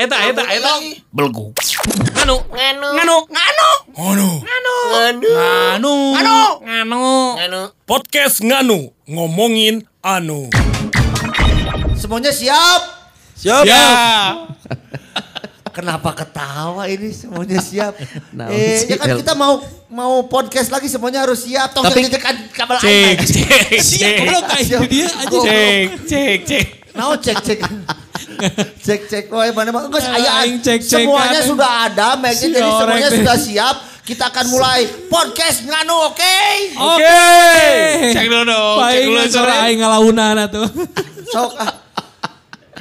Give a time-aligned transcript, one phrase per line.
[0.00, 1.02] eta eta eta eta eta eta eta.
[1.12, 1.52] Belgu.
[2.16, 3.16] Nganu, nganu, nganu,
[3.92, 4.74] nganu, nganu,
[5.76, 5.94] Anu.
[6.64, 7.04] nganu,
[7.36, 7.60] Anu.
[7.84, 10.48] Podcast nganu ngomongin anu.
[12.00, 12.80] Semuanya siap?
[13.36, 13.64] Siap.
[13.68, 13.84] Ya.
[15.70, 17.94] Kenapa ketawa ini semuanya siap?
[18.34, 21.70] Nah, eh, ya kan kita mau mau podcast lagi semuanya harus siap.
[21.76, 24.64] Tong Tapi- cek kan kabel Cek, cek, Siap cek.
[24.66, 25.38] itu dia aja.
[25.44, 26.64] Cek, cek, cek.
[26.96, 27.60] Nah, cek cek.
[28.86, 30.46] cek cek wae mana mah geus aya.
[30.58, 31.04] Cek cekan.
[31.04, 33.18] Semuanya sudah ada, Si jadi semuanya deh.
[33.20, 33.76] sudah siap.
[34.00, 36.36] Kita akan mulai podcast nganu, oke?
[36.74, 37.22] Oke.
[38.10, 39.54] Cek dulu dong, cek dulu, Sore.
[39.54, 40.66] aing ngalaunan atuh.
[41.32, 41.72] Sok ah.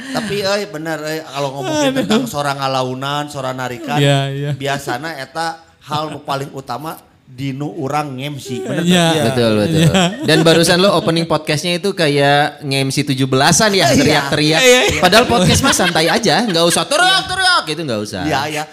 [0.10, 4.52] Tapi euy bener euy kalau ngomongin tentang seorang ngalaunan, seorang narikan, Iya, iya.
[4.58, 6.98] biasana eta hal paling utama
[7.30, 8.58] dinu urang ngemsi.
[8.60, 9.30] Bener Iya.
[9.30, 9.80] Betul, betul.
[9.86, 10.26] Iya.
[10.26, 13.96] Dan barusan lo opening podcastnya itu kayak nge-MC 17-an ya, Iya.
[13.96, 14.60] teriak-teriak.
[14.60, 15.00] Iya, iya.
[15.00, 18.22] Padahal podcast mah santai aja, nggak usah teriak-teriak gitu nggak usah.
[18.24, 18.64] Iya ya.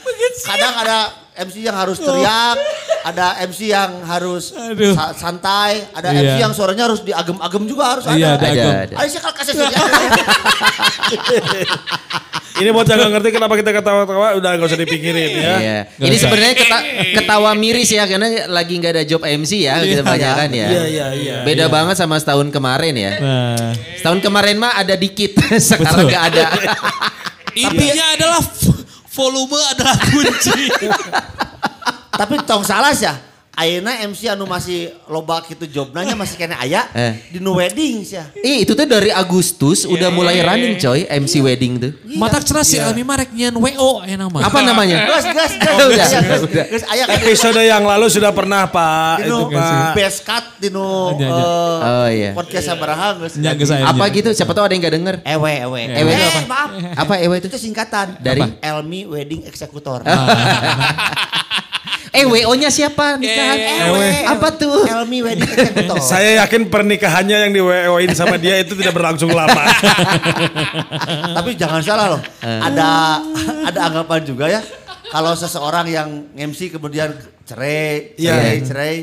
[0.43, 0.99] Kadang ada
[1.37, 2.57] MC yang harus teriak,
[3.05, 4.97] ada MC yang harus Aduh.
[4.97, 6.21] sa- santai, ada Iya.
[6.25, 8.17] MC yang suaranya harus diagem-agem juga harus ada.
[8.17, 8.47] Iya, ada.
[8.47, 8.95] Ada, ada.
[8.97, 9.79] Ada sih kalau kasih saja.
[12.57, 15.55] Ini buat yang gak ngerti kenapa kita ketawa-tawa udah gak usah dipikirin ya.
[15.57, 15.79] Iya.
[16.01, 20.49] Ini sebenarnya keta- ketawa miris ya karena lagi nggak ada job MC ya kita banyakan
[20.51, 20.69] ya.
[20.69, 21.35] Iya, iya, iya.
[21.45, 23.13] Beda banget sama setahun kemarin ya.
[23.21, 26.09] Nah, Setahun kemarin mah ada dikit, sekarang Betul.
[26.09, 26.45] nggak ada.
[27.69, 28.41] intinya adalah
[29.13, 30.61] volume adalah kunci.
[32.21, 33.13] Tapi tong salah ya.
[33.57, 37.17] Ayeuna MC anu masih loba kitu jobnanya masih kena aya Eh.
[37.27, 38.29] di nu wedding ya.
[38.37, 41.93] Ih, itu tuh dari Agustus udah mulai running coy MC wedding tuh.
[42.15, 44.45] Matak cerah si Ami mah rek nyian WO aya nama.
[44.45, 45.09] Apa namanya?
[45.09, 45.73] Gas gas gas.
[45.75, 46.65] Udah, Gas, gas, udah.
[46.69, 49.17] gas, aya kan Episode yang lalu sudah pernah Pak.
[49.17, 49.93] di nu Itu Pak.
[49.95, 51.33] best cut di nu Iya, iya.
[51.33, 52.31] eh, Oh, iya.
[52.37, 53.41] podcast sabaraha geus.
[53.73, 54.29] Apa gitu?
[54.31, 55.15] Siapa tahu ada yang nggak denger.
[55.25, 55.81] Ewe ewe.
[55.97, 56.41] Ewe itu Eh, apa?
[56.45, 56.71] maaf.
[56.95, 57.49] Apa Ewe itu?
[57.49, 58.45] Itu singkatan Dari?
[58.61, 60.05] Elmi Wedding Executor.
[62.17, 63.57] Eh WO-nya siapa nikahan?
[63.93, 64.25] Ewe.
[64.25, 64.89] Apa tuh?
[64.89, 65.45] Elmi Wedding.
[66.01, 69.63] Saya yakin pernikahannya yang di WO ini sama dia itu tidak berlangsung lama.
[71.37, 72.23] Tapi jangan salah loh.
[72.41, 73.21] Ada
[73.69, 74.65] ada anggapan juga ya.
[75.07, 77.15] Kalau seseorang yang MC kemudian
[77.47, 78.33] cerai, Iya.
[78.35, 78.97] cerai, cerai.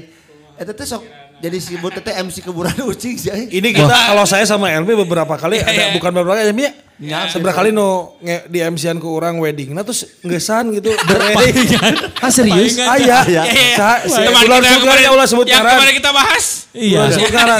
[0.59, 1.03] Itu tuh sok
[1.43, 3.29] jadi sibuk teteh MC kuburan ucing sih.
[3.51, 6.71] Ini kita kalau saya sama Elmi beberapa kali ada bukan beberapa kali ya.
[6.95, 9.73] Ya, Seberapa kali no nge, di MC-an ke orang wedding.
[9.73, 10.93] Nah terus ngesan gitu.
[12.23, 12.79] Ah serius?
[12.79, 13.27] Ayah.
[13.27, 13.43] Iya.
[13.75, 16.45] Sa- si- Teman ular kita yang sugar ya kemarin- ulah sebut Yang kemarin kita bahas.
[16.71, 16.99] Iya.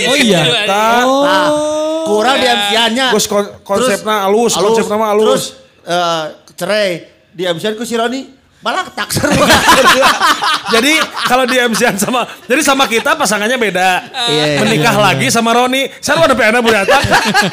[0.06, 0.42] Oh iya.
[0.64, 1.04] Tak.
[1.04, 1.48] Nah,
[2.06, 3.08] kurang di MC-annya.
[3.12, 5.26] Gus kon- konsepnya halus, konsepnya mah halus.
[5.28, 5.46] Terus
[5.84, 6.24] eh,
[6.56, 6.90] cerai
[7.30, 8.22] di MC-an ku si Roni
[8.64, 9.30] balak tak seru.
[10.74, 10.96] Jadi
[11.28, 13.90] kalau di MC-an sama, jadi sama kita pasangannya beda.
[14.32, 15.92] Iya, Menikah lagi sama Roni.
[16.00, 17.04] Saya ada PNA berdatang.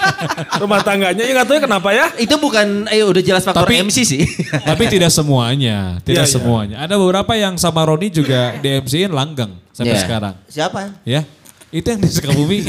[0.62, 2.08] Rumah tangganya, ya tahu kenapa ya.
[2.16, 4.22] Itu bukan, eh udah jelas faktor Tapi- MC sih.
[4.70, 6.34] Tapi tidak semuanya, tidak Iya, iya.
[6.38, 6.76] semuanya.
[6.86, 10.02] Ada beberapa yang sama Roni juga di MC-in langgeng sampai Iya.
[10.06, 10.34] sekarang.
[10.46, 10.80] Siapa?
[11.02, 11.26] Ya.
[11.70, 12.66] Itu yang di Sukabumi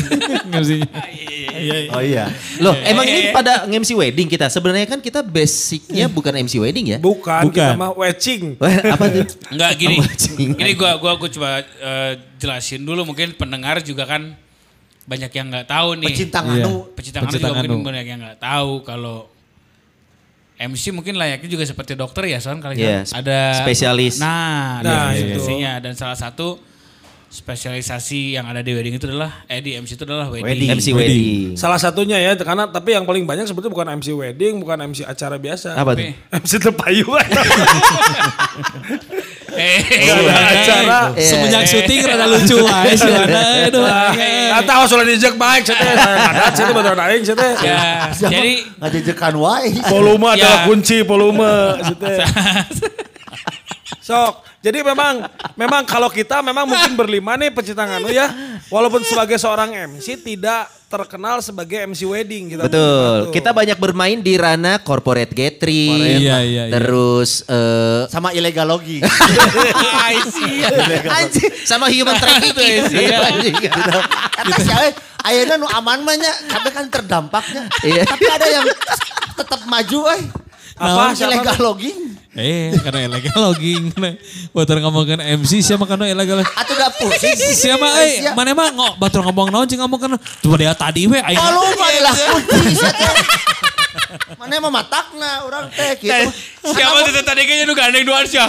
[0.52, 0.90] MC-nya.
[1.92, 2.26] Oh iya.
[2.58, 4.48] Loh, emang ini pada nge-MC wedding kita.
[4.48, 6.98] Sebenarnya kan kita basicnya bukan MC wedding ya.
[6.98, 7.80] Bukan, kita Bukan.
[7.80, 8.42] mah wetching.
[8.58, 9.26] Wah, Apa tuh?
[9.54, 9.98] Enggak gini.
[10.58, 14.34] Gini gua gua gua coba eh, jelasin dulu mungkin pendengar juga kan
[15.06, 16.08] banyak yang nggak tahu nih.
[16.14, 16.48] Pecinta Iya.
[16.66, 16.74] nganu.
[16.94, 17.88] Pecinta nganu Pecinta juga mungkin nganu.
[17.90, 19.18] banyak yang nggak tahu kalau
[20.62, 24.22] MC mungkin layaknya juga seperti dokter ya kali Iya, kan ada spesialis.
[24.22, 25.42] Nah, Nah, ada itu.
[25.58, 26.62] dan salah satu
[27.32, 30.68] spesialisasi yang ada di wedding itu adalah eh di MC itu adalah wedding.
[30.68, 30.70] Wedding.
[30.76, 31.56] MC wedding.
[31.56, 35.40] Salah satunya ya, karena tapi yang paling banyak sebetulnya bukan MC wedding, bukan MC acara
[35.40, 35.80] biasa.
[35.80, 36.12] Apa tuh?
[36.12, 37.08] MC tepayu.
[39.52, 41.00] Eh, ada acara.
[41.12, 41.28] Iya.
[41.28, 43.12] Semenjak syuting rada lucu aja sih.
[43.68, 43.84] Aduh.
[43.84, 45.36] Gak tahu sudah dijek.
[45.36, 47.54] Saya ngadat, saya teh betul naik, saya teh.
[47.60, 47.80] ya,
[48.16, 49.76] jadi ngajejekan wae.
[49.92, 50.48] Volume Ya.
[50.48, 51.52] adalah kunci volume.
[52.00, 52.20] teh.
[54.08, 55.26] Sok, jadi memang
[55.58, 58.30] memang kalau kita memang mungkin berlima nih pecinta nganu ya,
[58.70, 62.70] walaupun sebagai seorang MC tidak terkenal sebagai MC wedding kita.
[62.70, 63.34] Betul.
[63.34, 66.22] Kita banyak bermain di ranah corporate gathering.
[66.22, 66.74] Iya, iya, iya.
[66.78, 69.02] Terus eh Sama illegal logi.
[71.18, 72.86] anjing, sama human trafficking.
[73.18, 73.56] Anjing.
[74.30, 74.94] Kata si Awe,
[75.26, 77.66] ayeuna nu aman mah nya, kabeh kan terdampaknya.
[77.82, 78.06] Iya.
[78.06, 78.66] Tapi ada yang
[79.42, 80.51] tetap maju eh.
[80.80, 81.16] Apa?
[81.16, 82.00] Illegal logging.
[82.32, 83.92] Eh, karena ilegal logging.
[84.56, 86.40] Batur ngomongin MC siapa karena ilegal.
[86.44, 87.36] Atau udah pusing.
[87.36, 91.20] Siapa eh mana emang ngok batur ngomong naon jeung ngomong kan coba dia tadi we
[91.20, 91.36] aing.
[91.36, 92.30] Oh lu mah lah teh.
[94.40, 96.28] Mana emang matakna orang teh gitu.
[96.72, 98.40] Siapa tuh tadi kayaknya nu gandeng duaan sih.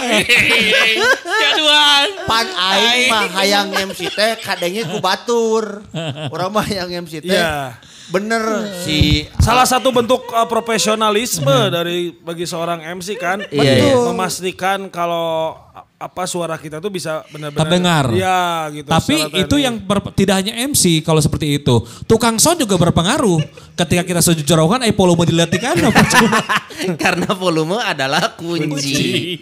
[2.33, 5.85] Pan aing mah hayang MC teh kadangnya ku batur.
[6.33, 7.29] Orang mah hayang MC teh.
[7.29, 7.77] Iya.
[8.09, 8.41] Bener
[8.83, 13.95] si Salah satu bentuk uh, profesionalisme dari bagi seorang MC kan, Iya, iya.
[14.11, 15.55] memastikan kalau
[16.03, 18.05] apa suara kita tuh bisa benar-benar Terdengar.
[18.11, 18.41] Iya
[18.75, 18.87] gitu.
[18.91, 21.79] Tapi itu yang ber- tidak hanya MC kalau seperti itu.
[22.03, 23.39] Tukang sound juga berpengaruh.
[23.73, 26.39] Ketika kita sujud jorokan, eh volume apa cuma.
[27.03, 29.39] Karena volume adalah kunci.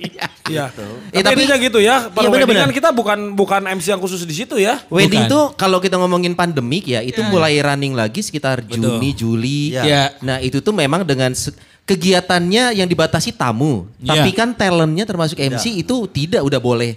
[0.48, 0.70] Iya.
[1.10, 2.08] Eh, tapi, tapi- intinya gitu ya.
[2.08, 2.64] Iya, wedding benar-benar.
[2.70, 4.78] kan kita bukan bukan MC yang khusus di situ ya.
[4.88, 5.34] Wedding Bukan.
[5.34, 9.74] tuh kalau kita ngomongin pandemik ya itu mulai running lagi sekitar Juni, Juli.
[9.74, 9.82] Iya.
[9.84, 10.04] Iya.
[10.22, 11.56] Nah itu tuh memang dengan se-
[11.92, 13.88] kegiatannya yang dibatasi tamu.
[13.98, 14.16] Iya.
[14.18, 16.96] Tapi kan talentnya termasuk MC itu tidak udah boleh.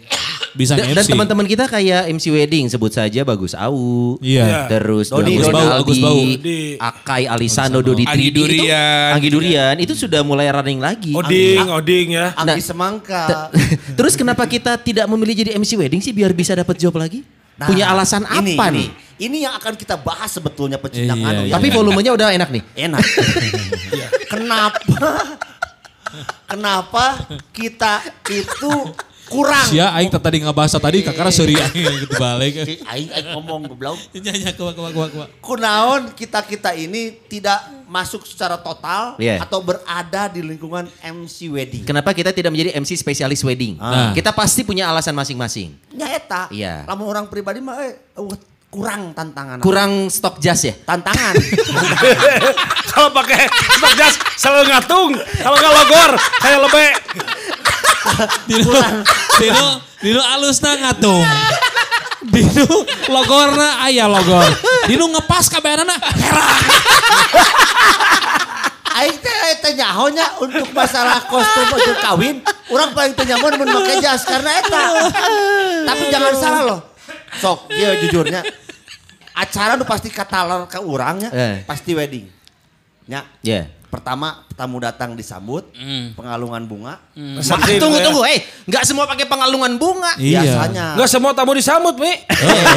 [0.55, 0.95] Bisa Da- MC.
[0.95, 4.15] Dan teman-teman kita kayak MC Wedding sebut saja Bagus Au.
[4.19, 4.71] Iya.
[4.71, 5.53] Terus Dodi, Bagus Dodi.
[5.53, 6.15] Bau, Agus Bau.
[6.15, 6.63] Dodi.
[6.79, 9.11] Akai Alisando, Dodi Anggi 3D itu- Durian.
[9.13, 11.11] Anggi Durian itu sudah mulai running lagi.
[11.11, 12.31] Oding, oding ya.
[12.33, 13.51] Anggi Nah, Semangka.
[13.99, 17.27] Terus kenapa kita tidak memilih jadi MC Wedding sih biar bisa dapat job lagi?
[17.55, 18.79] Nah, Punya alasan ini, apa ini.
[18.79, 18.89] nih?
[18.91, 21.51] Ini yang akan kita bahas sebetulnya pecinta Iya, anu iya.
[21.51, 21.55] ya.
[21.57, 22.63] Tapi volumenya udah enak nih.
[22.75, 23.03] enak.
[24.27, 25.09] Kenapa?
[26.45, 27.05] Kenapa
[27.51, 27.99] kita
[28.31, 28.71] itu
[29.27, 29.67] kurang?
[29.67, 32.53] Sia aing tadi ngabahasa tadi kakara seuri aing gitu balik.
[32.63, 33.99] Si Aing aing ngomong goblok.
[34.15, 35.29] Nyanyi kuat kuat kuat kuat.
[35.43, 37.59] Kunaon kita-kita ini tidak
[37.91, 39.43] masuk secara total Iya.
[39.43, 41.83] atau berada di lingkungan MC wedding.
[41.83, 43.75] Kenapa kita tidak menjadi MC spesialis wedding?
[43.83, 44.15] Ah.
[44.15, 45.75] Kita pasti punya alasan masing-masing.
[45.91, 46.47] Nya eta.
[46.55, 46.87] Iya.
[46.87, 49.57] Lamun orang pribadi mah eh uh, kurang tantangan.
[49.63, 50.75] Kurang stok jas ya?
[50.83, 51.39] tantangan.
[52.91, 53.47] Kalau pakai
[53.79, 55.13] stok jas selalu ngatung.
[55.15, 56.11] Kalau nggak logor
[56.43, 56.91] kayak lebih.
[58.51, 58.75] Dino
[59.39, 59.67] Dino
[60.03, 61.23] Dino alusna ngatung.
[62.27, 62.67] Dino
[63.15, 64.51] logorna aya logor.
[64.91, 66.63] Dino ngepas kabehanana herang.
[68.95, 72.39] Aing teh teh nyahonya untuk masalah kostum untuk kawin,
[72.71, 74.83] orang paling teh nyaman mun make jas karena eta.
[75.83, 76.81] Tapi jangan salah loh.
[77.43, 78.64] Sok, dia jujurnya.
[79.35, 81.67] Acara nu pasti katalar ke urangnya, Eh.
[81.67, 82.31] pasti wedding.
[83.05, 83.67] Nya, Ya.
[83.91, 85.67] pertama tamu datang disambut,
[86.15, 87.03] pengalungan bunga.
[87.15, 90.15] Ah, tunggu tunggu, eh nggak semua pakai pengalungan bunga.
[90.17, 90.39] Iya.
[90.41, 90.87] Biasanya.
[90.95, 92.15] Nggak semua tamu disambut, Mi.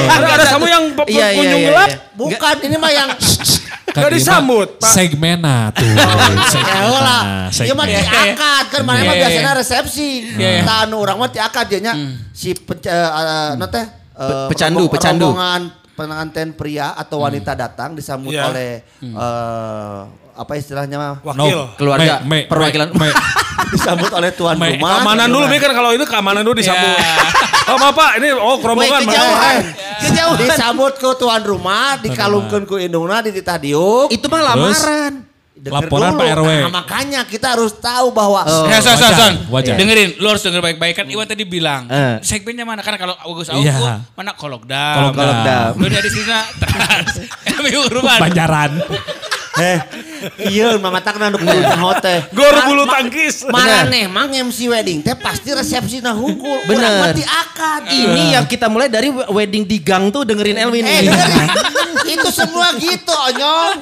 [0.10, 1.90] ada, ada tamu yang Iya, iya, kunjung iya, gelap.
[1.90, 1.98] iya.
[2.18, 3.10] Bukan, ini mah yang
[3.88, 4.92] Nggak disambut, Pak.
[4.94, 5.86] Segmena tuh.
[6.68, 7.88] Ya lah, iya mah segmen.
[7.88, 9.22] diakad kan mana mah iya.
[9.26, 10.10] biasanya resepsi.
[10.38, 10.62] Iya, iya.
[10.66, 11.94] Tah anu urang mah diakad dia nya
[12.30, 13.86] si pe, uh, teh
[14.18, 15.34] eh, pecandu, pecandu.
[15.34, 15.62] rombongan
[15.98, 18.46] pengantin pria atau wanita datang disambut Iya.
[18.48, 18.70] oleh
[19.02, 20.00] eh,
[20.38, 21.74] apa istilahnya Wakil.
[21.74, 22.94] Keluarga, Me, me, perwakilan.
[22.94, 23.10] me,
[23.74, 25.02] disambut oleh tuan Me- rumah.
[25.02, 26.94] Keamanan dulu, Mi kan kalau ini keamanan dulu disambut.
[27.68, 29.04] Oh, maaf Pak, ini oh kerombongan.
[29.04, 29.60] kejauhan.
[29.60, 29.76] Mas.
[30.00, 30.40] Kejauhan.
[30.40, 34.08] Disambut ke tuan rumah, dikalungkeun ku indungna di titah diuk.
[34.08, 35.27] Itu mah lamaran.
[35.58, 36.20] Denger Laporan dulu.
[36.20, 36.50] Pak RW.
[36.62, 38.66] Nah, makanya kita harus tahu bahwa Oh.
[38.66, 39.34] Ya, son, son, wajar, son.
[39.50, 39.76] wajar.
[39.76, 41.06] Dengerin, lu harus denger baik-baik kan.
[41.06, 42.22] Iwan tadi bilang, Eh.
[42.22, 42.80] segmennya mana?
[42.80, 43.74] Karena kalau Agus Au, Iya.
[43.76, 45.12] oh, mana kolokdam.
[45.12, 45.72] Kolokdam.
[45.76, 46.30] Lu dari sini
[46.62, 47.12] trans.
[47.44, 48.20] Kami urban.
[48.22, 48.72] Banjaran.
[49.58, 49.80] Eh,
[50.50, 52.20] iya mama tak nanduk bulu nyaho teh.
[52.30, 53.46] Gor bulu tangkis.
[53.50, 56.62] Maraneh mang MC wedding teh pasti resepsi nah hungkul.
[56.70, 56.78] Bener.
[56.78, 57.82] Urang mah ti akad.
[57.90, 61.50] Ini yang kita mulai dari wedding di gang tuh dengerin Elwin Eh, dengerin.
[62.08, 63.76] itu semua gitu onyong.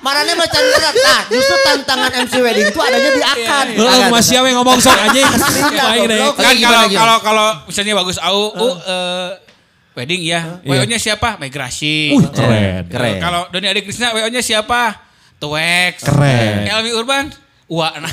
[0.00, 0.94] Maraneh macam berat.
[0.96, 3.66] Nah, justru tantangan MC wedding itu adanya di akad.
[3.76, 5.26] Heeh, Mas Yawe ngomong sok anjing.
[5.26, 6.18] Aslinya, Baik deh.
[6.32, 9.28] Kan kalau kalau kalau misalnya bagus Au, eh,
[9.92, 10.62] wedding ya.
[10.62, 11.36] WO-nya siapa?
[11.36, 12.14] Migrasi.
[12.14, 12.86] Uh, keren.
[12.86, 13.18] Keren.
[13.18, 15.07] Kalau Doni Adi Krisna WO-nya siapa?
[15.38, 16.02] Tuex.
[16.02, 16.66] Keren.
[16.66, 17.24] Elmi Urban?
[17.68, 18.08] Wah, nah.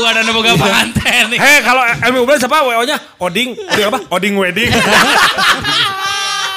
[0.00, 1.38] Wah, dan boga penganten nih.
[1.38, 2.96] Heh, kalau Elmi Ublan siapa WO-nya?
[3.20, 3.52] Oding.
[3.54, 3.98] Oding apa?
[4.08, 4.70] Oding wedding.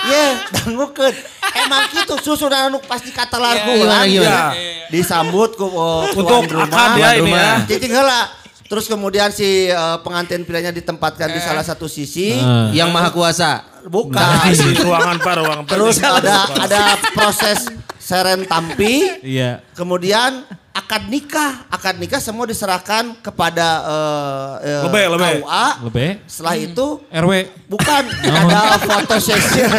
[0.06, 1.14] Ye, dangukeun.
[1.56, 4.12] Emang gitu susu dan anu pasti kata lagu Gimana, kan.
[4.12, 4.54] gimana?
[4.54, 4.86] Ya.
[4.94, 7.66] Disambut ku uh, Untuk tuan akad ya ini ya.
[7.66, 8.30] Cicing heula.
[8.66, 12.38] Terus kemudian si uh, pengantin pilihannya ditempatkan di salah satu sisi.
[12.72, 13.75] Yang maha kuasa.
[13.86, 14.26] Bukan.
[14.50, 15.72] Di ruangan Pak, ruangan Pak.
[15.78, 16.82] Terus ada ada
[17.14, 17.60] proses
[18.02, 19.22] seren tampi.
[19.22, 19.62] Iya.
[19.74, 21.66] Kemudian akad nikah.
[21.72, 25.30] Akad nikah semua diserahkan kepada uh, uh, Lebe, lebe.
[25.42, 25.66] KUA.
[25.90, 26.10] Lebih.
[26.30, 27.32] Setelah itu RW.
[27.66, 28.04] bukan
[28.46, 29.70] ada foto session.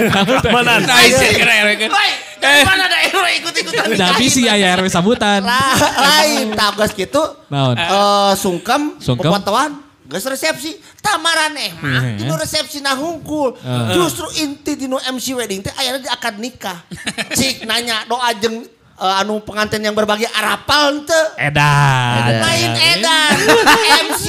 [0.51, 0.83] Mana?
[0.83, 1.91] Nah, isi kira kan.
[2.37, 5.43] Eh, Mana ada RW ikut-ikutan Udah habis sih aya RW sambutan.
[5.43, 7.23] Lain tagas gitu.
[7.51, 7.75] Naon?
[7.75, 9.31] Eh sungkem, Sungkem.
[9.31, 10.79] pepotoan, geus resepsi.
[11.03, 12.23] Tamaran eh mah, Eh.
[12.23, 13.55] itu resepsi nah hungkul.
[13.95, 16.79] Justru inti dinu MC wedding teh ayana di akad nikah.
[17.39, 18.63] Cik nanya doa jeung
[18.97, 21.21] eh, anu pengantin yang berbagi arapal ente.
[21.39, 22.43] Edan.
[22.43, 23.35] Lain edan.
[24.11, 24.25] MC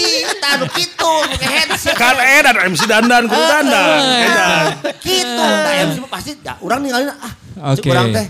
[0.53, 1.95] anu pakai headset.
[1.95, 3.99] Kan edan MC dandan kudu dandan.
[4.01, 4.65] Edan.
[5.01, 5.43] Gitu.
[5.45, 7.33] Nah, MC pasti ya, orang ninggalin ah.
[7.73, 7.89] cek Oke.
[7.89, 8.27] Urang teh.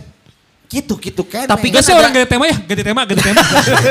[0.67, 1.47] Gitu gitu kene.
[1.47, 2.57] Tapi Gak sih orang ganti tema ya?
[2.59, 3.39] Ganti tema, ganti tema.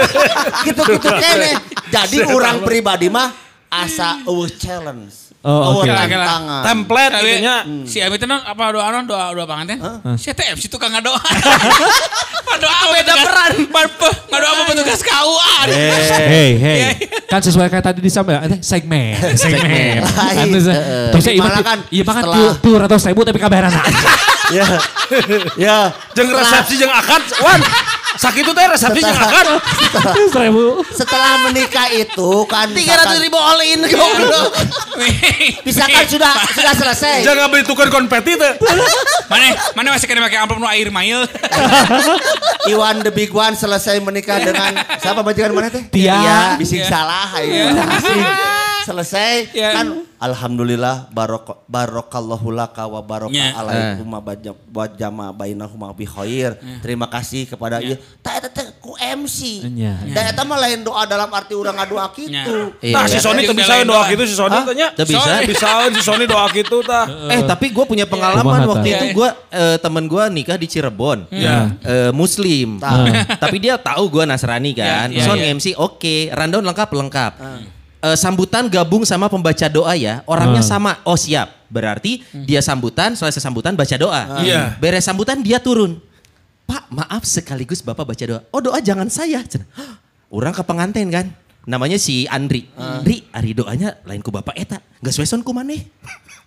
[0.69, 1.51] gitu gitu kene.
[1.89, 5.27] Jadi orang pribadi mah asa eueuh challenge.
[5.47, 5.87] Oh, oke.
[5.87, 6.63] tantangan.
[6.67, 7.57] Template Tapi gitu nya.
[7.87, 9.79] si Abi tenang apa doa non doa doa panganten?
[10.19, 11.15] Si teh MC tukang ngadoa.
[12.67, 13.53] doa beda peran.
[14.27, 15.55] Ngadoa apa petugas KUA.
[16.19, 16.79] Hey, hey.
[17.31, 20.03] Kan sesuai kayak tadi disampaikan, eh, segmen, segmen.
[20.03, 21.11] Heeh.
[21.15, 23.71] Terus iya Malah makan, kan iya setelah- dua ratus ribu tapi kabaran.
[24.51, 24.67] Ya.
[25.55, 25.79] Ya.
[26.11, 27.23] Jeung resepsi jeung akad.
[27.39, 27.61] Wan.
[28.17, 29.47] Sakitu teh resepsi jeung akad.
[30.33, 30.83] Seribu.
[30.93, 34.53] Setelah menikah itu kan Tiga ratus ribu all in goblok.
[35.63, 37.25] Bisa kan sudah sudah selesai.
[37.25, 38.53] Jangan beli tukar konpeti teh.
[39.29, 41.25] Mana mana masih kena pakai amplop nu air mail.
[42.73, 45.83] Iwan the big one selesai menikah dengan siapa majikan mana teh?
[45.93, 46.57] Tia.
[46.59, 47.73] Bising salah ayo.
[48.87, 49.71] Selesai Iya.
[49.75, 49.87] kan
[50.23, 53.53] alhamdulillah barok barokallahu laka wa baraka Iya.
[53.59, 56.55] alaikum wa jama bainahuma bi khair.
[56.81, 57.99] Terima kasih kepada ieu.
[58.23, 59.67] Ta eta teh ku MC.
[59.67, 59.99] Iya.
[60.15, 62.73] Da eta mah lain doa dalam arti urang ngadoa kitu.
[62.79, 62.95] Iya.
[62.95, 64.89] Nah si Sony teu bisa doa gitu si Sony tanya.
[64.95, 65.31] Teu bisa.
[65.43, 67.05] Bisa si Sony doa gitu tah.
[67.31, 71.27] Eh tapi gue punya pengalaman Kumaha, waktu itu gue eh, temen gue nikah di Cirebon,
[71.33, 71.75] Iya.
[71.83, 72.79] Eh, Muslim,
[73.43, 75.51] tapi dia tahu gue Nasrani kan, Iya, iya, Son iya.
[75.51, 77.33] MC oke, rundown lengkap lengkap,
[77.97, 83.41] Eh, sambutan gabung sama pembaca doa ya, orangnya sama, oh siap, berarti dia sambutan, selesai
[83.41, 84.77] sambutan baca doa, Iya.
[84.77, 85.97] beres sambutan dia turun,
[86.69, 89.97] Pak maaf sekaligus bapak baca doa, oh doa jangan saya, Cenah, "Hah,
[90.29, 91.27] orang ke pengantin kan,
[91.65, 95.89] namanya si Andri, Andri, ari doanya lain ku bapak eta, gak sesuai ku maneh.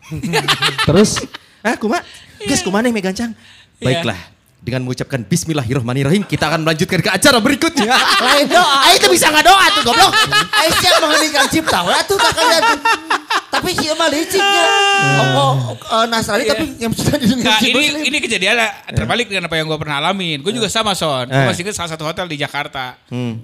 [0.87, 1.17] Terus?
[1.65, 1.99] Ah, kuma?
[2.39, 3.35] Guys, kumaneh megancang.
[3.83, 4.17] Baiklah.
[4.69, 7.89] Dengan mengucapkan Bismillahirrahmanirrahim, kita akan melanjutkan ke acara berikutnya.
[8.29, 8.85] Lain doa.
[8.85, 10.13] Ah, itu bisa nggak doa tuh goblok.
[10.29, 11.81] Ayo siap mengheningkan cipta.
[11.81, 12.79] Wah tuh tak kalian tuh.
[13.49, 14.65] Tapi sih mah liciknya.
[15.33, 18.61] Oh, oh, eh, Nasrani tapi yang sudah di Nah, ini ini kejadian
[18.93, 20.37] terbalik dengan apa yang gue pernah alamin.
[20.37, 21.25] Gue juga sama Son.
[21.25, 21.49] Gue Eh.
[21.49, 22.93] masih ingat salah satu hotel di Jakarta.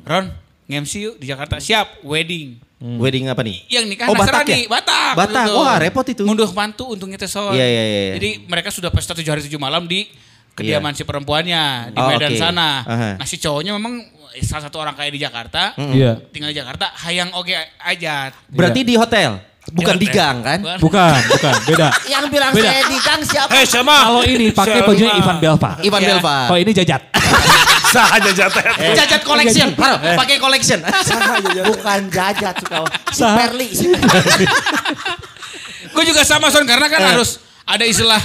[0.05, 0.29] Ron,
[0.69, 1.57] nge-MC yuk di Jakarta.
[1.57, 2.61] Siap, wedding.
[3.01, 3.65] Wedding apa nih?
[3.65, 4.69] Yang nikah Oh, Batak Nasrani, ya?
[4.69, 5.13] Batak.
[5.17, 5.45] Batak.
[5.57, 6.21] Wah, repot itu.
[6.21, 7.49] Ngunduh mantu untungnya teh Son.
[7.49, 8.13] Iya, iya, iya.
[8.13, 10.05] Jadi mereka sudah pesta tujuh hari tujuh malam di
[10.55, 12.39] kediaman si perempuannya di Oh, Medan oke.
[12.39, 12.69] sana.
[12.81, 13.09] Aha.
[13.19, 13.99] Nah si cowoknya memang
[14.37, 15.75] salah satu orang kaya di Jakarta.
[15.75, 16.19] Iya.
[16.31, 18.31] Tinggal di Jakarta, hayang oke aja.
[18.47, 20.59] Berarti di hotel, bukan di gang kan?
[20.79, 21.87] bukan, bukan, beda.
[22.13, 22.67] Yang bilang Beda.
[22.67, 23.51] saya di gang siapa?
[23.51, 23.95] Hei sama.
[24.05, 25.71] Kalau ini pakai bajunya Ivan Belva.
[25.79, 26.09] Ivan Iya.
[26.15, 26.35] Belva.
[26.47, 27.01] Kalau ini jajat.
[27.95, 28.63] Sah aja jatuh.
[28.91, 30.79] Jajat collection, Halo, pakai collection.
[31.63, 32.77] Bukan jajat suka.
[33.11, 33.23] Si.
[33.23, 33.67] Perli.
[33.77, 33.87] Si
[35.91, 38.19] Gue juga sama Son karena kan harus ada istilah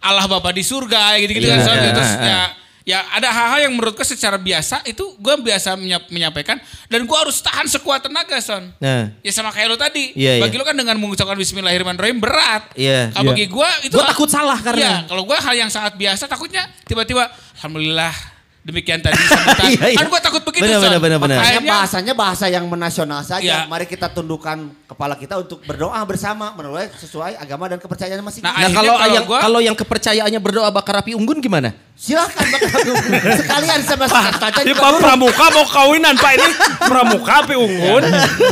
[0.00, 1.76] Allah Bapa di surga gitu-gitu kan Iya, Son.
[1.76, 2.24] iya, Terus iya.
[2.24, 2.40] ya
[2.88, 6.56] ya ada hal-hal yang menurutku secara biasa itu gue biasa menyap- menyampaikan
[6.88, 8.72] dan gue harus tahan sekuat tenaga Son.
[8.78, 9.12] Nah.
[9.20, 10.16] Ya sama kayak lo tadi.
[10.16, 10.60] Iya, bagi iya.
[10.60, 12.72] lo kan dengan mengucapkan Bismillahirrahmanirrahim berat.
[12.72, 13.12] Iya.
[13.12, 13.30] Kalau Iya.
[13.34, 16.64] bagi gue itu Gua takut salah karena- Iya, kalau gue hal yang sangat biasa takutnya
[16.82, 17.28] tiba-tiba
[17.60, 18.14] Alhamdulillah
[18.60, 19.64] demikian tadi sambutan.
[19.66, 19.98] Iya, iya.
[19.98, 20.84] Kan gue takut begitu Benar, Son.
[20.84, 21.38] benar, benar, benar.
[21.40, 23.40] Akhirnya- bahasanya bahasa yang menasional saja.
[23.40, 23.58] Iya.
[23.64, 28.44] Mari kita tundukkan kepala kita untuk berdoa bersama menurut sesuai agama dan kepercayaan masing-masing.
[28.44, 31.72] Nah, Nah kalau kalau yang gua- kalau yang kepercayaannya berdoa bakar api unggun gimana?
[31.94, 32.94] Silahkan bakal
[33.42, 36.46] sekalian sama kaca Di Pak Pramuka mau kawinan Pak ini
[36.78, 38.02] Pramuka api unggun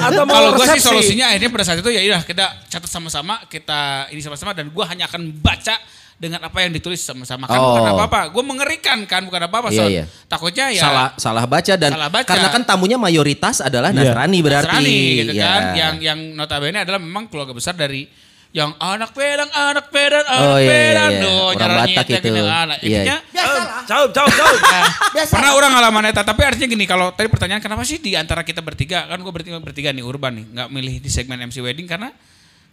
[0.02, 3.38] atau mau Kalau gue sih solusinya akhirnya pada saat itu ya udah kita catat sama-sama,
[3.46, 5.78] kita ini sama-sama dan gue hanya akan baca
[6.16, 7.44] dengan apa yang ditulis sama-sama.
[7.44, 7.76] Kan Oh.
[7.76, 8.20] bukan apa-apa.
[8.32, 9.68] Gue mengerikan kan bukan apa-apa.
[9.68, 9.88] Iya, Son.
[9.92, 10.04] iya.
[10.26, 12.24] Takutnya ya Salah salah baca dan Salah baca.
[12.24, 14.16] karena kan tamunya mayoritas adalah Iya.
[14.16, 14.68] Nasrani berarti.
[14.72, 15.44] Nasrani gitu Ya.
[15.44, 15.62] kan.
[15.74, 18.08] Yang yang notabene adalah memang keluarga besar dari
[18.50, 21.10] yang anak pedang, anak pedang, anak Oh, iya, iya, pedang.
[21.12, 21.20] iya.
[21.20, 22.24] Duh, Orang caranya Batak itu.
[22.24, 22.78] gini, anak.
[22.80, 22.88] Iya.
[22.88, 23.84] Intinya Biasalah.
[23.84, 24.56] Jauh, jauh, jauh.
[25.14, 25.32] Biasa.
[25.36, 28.64] Pernah orang ngalaman eta, tapi artinya gini, kalau tadi pertanyaan kenapa sih di antara kita
[28.64, 32.08] bertiga, kan gue bertiga, bertiga nih urban nih, nggak milih di segmen MC Wedding karena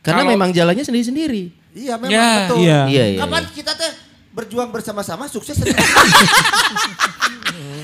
[0.03, 1.43] Karena kalau- memang jalannya sendiri-sendiri.
[1.73, 2.57] Iya memang Ya, betul.
[2.59, 2.79] iya.
[2.85, 3.19] Iya, iya.
[3.19, 3.91] Kapan kita teh
[4.29, 5.79] berjuang bersama-sama sukses sendiri.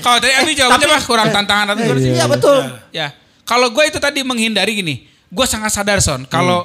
[0.00, 2.12] Kalau tadi Abi jawabnya mah kurang tantangan atau gimana sih?
[2.12, 2.56] Iya betul.
[2.90, 3.12] Ya,
[3.42, 4.94] kalau gue itu tadi menghindari gini,
[5.26, 6.64] gue sangat sadar son, kalau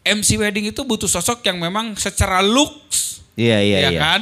[0.00, 4.00] MC wedding itu butuh sosok yang memang secara looks, Iya iya ya iya.
[4.00, 4.20] kan?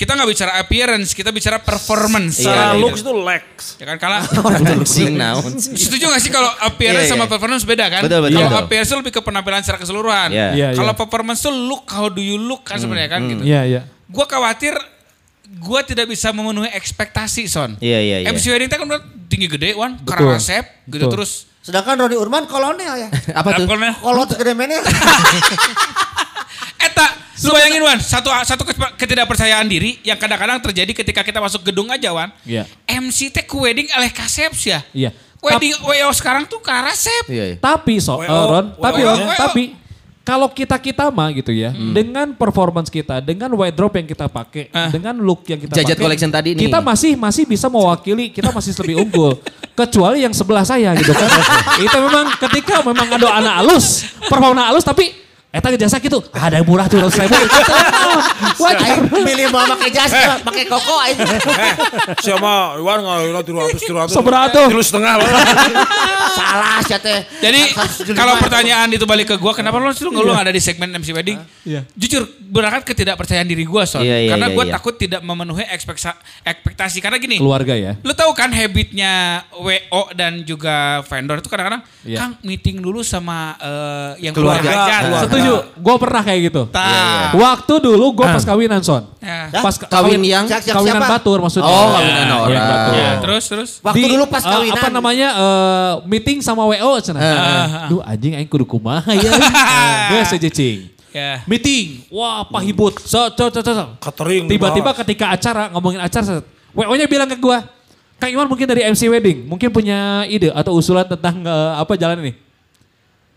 [0.00, 2.40] Kita nggak bicara appearance, kita bicara performance.
[2.40, 2.80] Iya, Secara iya.
[2.80, 3.46] looks itu Lex.
[3.76, 4.16] Ya kan, kalau
[5.76, 7.20] setuju gak sih kalau appearance Iya, iya.
[7.20, 8.08] sama performance beda kan?
[8.08, 8.64] Betul, betul, Kalau betul.
[8.64, 10.32] appearance lebih ke penampilan secara keseluruhan.
[10.32, 10.48] Iya.
[10.56, 11.00] Iya, Kalau iya.
[11.04, 13.44] performance itu look, how do you look kan sebenarnya kan gitu.
[13.44, 13.80] Iya, iya.
[14.08, 14.72] Gue khawatir
[15.50, 17.76] gue tidak bisa memenuhi ekspektasi son.
[17.76, 18.32] Iya iya iya.
[18.32, 18.88] MC wedding kan
[19.28, 21.20] tinggi gede wan, karasep gitu Betul.
[21.20, 21.44] terus.
[21.60, 23.08] Sedangkan Roni Urman kolonel ya.
[23.36, 23.68] Apa tuh?
[23.68, 23.92] Kolonel.
[24.00, 24.80] Kolot mana?
[27.00, 27.08] Eta
[27.40, 31.88] Lu bayangin Wan, satu satu ke- ketidakpercayaan diri yang kadang-kadang terjadi ketika kita masuk gedung
[31.88, 32.28] aja Wan.
[32.44, 32.68] Iya.
[32.84, 34.84] MC teh ku wedding eleh kasep ya.
[34.92, 35.16] Iya.
[35.40, 37.24] Wedding WO sekarang tuh ke resep.
[37.26, 37.56] Iya, iya.
[37.56, 39.40] Tapi so, eh, Ron, tapi WO, Ron, WO.
[39.40, 39.62] tapi
[40.20, 41.96] kalau kita kita mah gitu ya, Hmm.
[41.96, 44.92] dengan performance kita, dengan wardrobe yang kita pakai, Ah.
[44.92, 46.68] dengan look yang kita Jajat pakai, collection tadi nih.
[46.68, 49.40] kita masih masih bisa mewakili, kita masih lebih unggul.
[49.80, 51.24] Kecuali yang sebelah saya gitu kan.
[51.88, 55.08] Itu memang ketika memang ada anak halus, performa halus tapi
[55.50, 57.34] Eta jasa gitu, ada yang murah tuh ratus ribu.
[58.70, 60.12] Aing milih mau pakai jas,
[60.46, 61.18] pakai koko aing.
[61.18, 61.74] Eh,
[62.22, 64.14] siapa Iwan ngalih tiru ratus tiru ratus.
[64.14, 64.70] Seberapa tuh?
[64.70, 65.18] Tiru setengah.
[66.38, 67.20] Salah sih teh.
[67.42, 67.60] Jadi
[68.14, 71.38] kalau pertanyaan itu balik ke gua, kenapa lu lu ngeluh ada di segmen MC wedding?
[71.66, 71.82] Iya.
[71.98, 74.06] Jujur berangkat ketidakpercayaan diri gua Son.
[74.06, 74.72] Iya, iya, Karena iya, gua iya.
[74.78, 77.42] takut tidak memenuhi ekspektasi karena gini.
[77.42, 77.98] Keluarga ya.
[78.06, 82.16] Lu tahu kan habitnya WO dan juga vendor itu kadang-kadang Iya.
[82.16, 84.88] Kang meeting dulu sama eh, yang Keluarga.
[85.40, 86.62] Setuju, gue pernah kayak gitu.
[86.68, 87.32] Tah.
[87.32, 89.08] Waktu dulu gue pas kawinan son.
[89.18, 89.48] Ya.
[89.58, 91.12] Pas Kawin yang Siap, siap, kawinan siapa?
[91.16, 91.72] batur maksudnya.
[91.72, 92.60] Oh, kawinan Iya, orang.
[92.68, 92.92] batur.
[92.94, 93.70] Ya, terus terus.
[93.80, 94.76] Waktu Di, dulu pas eh, kawinan.
[94.76, 97.88] apa namanya eh, meeting sama WO cenah.
[97.88, 99.32] Duh anjing aing kudu kumaha ya.
[100.12, 100.78] Gue sejecing.
[101.10, 101.42] Ya.
[101.48, 102.06] Meeting.
[102.12, 103.02] Wah, pahibut.
[103.02, 103.84] So, so, so, so, so.
[103.98, 106.38] Catering Tiba-tiba ketika acara ngomongin acara
[106.70, 107.66] WO-nya bilang ke gua,
[108.14, 112.20] Kang Iwan mungkin dari MC Wedding, mungkin punya ide atau usulan tentang eh, apa jalan
[112.22, 112.32] ini.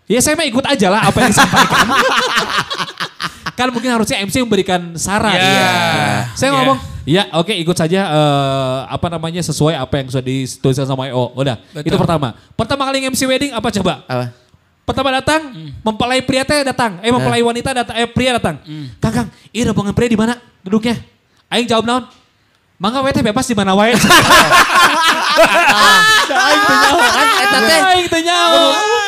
[0.04, 1.86] Ya saya mah ikut aja lah apa yang disampaikan.
[3.60, 5.32] kan mungkin harusnya MC memberikan saran.
[5.32, 5.40] Ya.
[5.40, 5.70] Iya.
[6.34, 6.56] Saya Ya.
[6.58, 11.32] ngomong, ya oke ikut saja eh, apa namanya sesuai apa yang sudah dituliskan sama EO.
[11.34, 11.88] Udah, Betul.
[11.88, 12.36] itu pertama.
[12.54, 14.04] Pertama kali MC wedding apa coba?
[14.04, 14.26] Apa?
[14.84, 15.42] Pertama datang,
[15.80, 17.00] mempelai pria teh datang.
[17.00, 18.60] Eh mempelai wanita datang, eh pria datang.
[19.00, 21.00] Kang, Kang, iya rombongan pria di mana duduknya?
[21.48, 22.04] Aing jawab naon?
[22.76, 23.96] Mangga we teh bebas di mana wae.
[26.36, 27.43] Aing.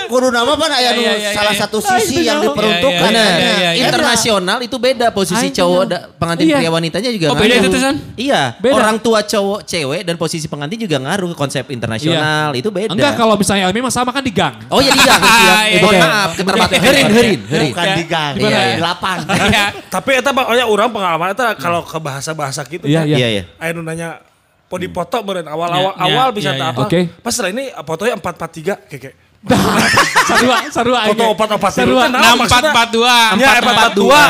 [0.06, 1.62] Kudu nama pan aya nu Iya, iya, iya, salah iya.
[1.62, 3.12] satu sisi yang Iya, diperuntukkan.
[3.12, 3.84] iya, iya, iya, iya.
[3.86, 5.82] Internasional itu beda posisi Aing cowok
[6.16, 6.58] pengantin Iya.
[6.60, 7.78] pria wanitanya juga Oh, beda itu?
[8.16, 8.74] Iya, Beda.
[8.76, 12.92] orang tua cowok cewek dan posisi pengantin juga ngaruh ke konsep internasional itu beda.
[12.92, 14.56] Enggak kalau misalnya memang sama kan di gang.
[14.70, 15.56] Oh iya iya, iya.
[15.68, 16.04] Iya, Mohon iya.
[16.04, 16.76] maaf, keterlambatan.
[16.76, 16.84] Iya.
[16.86, 17.72] Herin, herin, herin.
[17.72, 18.76] Bukan di gang, Iya, iya, iya.
[18.76, 19.18] di lapan.
[19.52, 19.66] Ya.
[19.88, 22.86] Tapi eta pokoknya orang pengalaman eta kalau ke bahasa-bahasa gitu.
[22.86, 23.04] Iya.
[23.06, 23.44] Iya, iya.
[23.58, 24.22] Aya nu nanya
[24.65, 26.74] mau dipoto beren awal-awal Ya, ya, awal bisa ya, tak ya.
[26.76, 26.84] apa.
[27.22, 29.13] Pas setelah ini fotonya 443 kayak
[29.45, 31.13] sarua, sarua aing.
[31.13, 32.10] Foto opat opat Sarua.
[32.10, 33.15] Nah, Enam empat empat dua.
[33.38, 34.21] Ya, empat empat dua.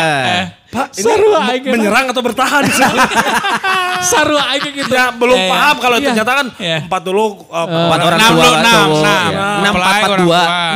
[0.76, 1.64] Pak, ini Seru aing.
[1.72, 2.64] menyerang atau bertahan?
[4.04, 4.92] Sarua aing gitu.
[4.92, 6.06] ya, belum Iya, paham kalau iya.
[6.12, 6.78] ternyata kan Iya.
[6.84, 8.92] empat dulu uh, orang Enam tua lu, kan, enam, enam.
[8.92, 9.16] Iya.
[9.32, 9.62] Enam.
[9.64, 10.42] Enam empat empat dua.
[10.46, 10.72] Pak.